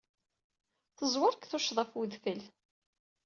[0.97, 2.41] Teẓwer deg tuccga ɣef wedfel.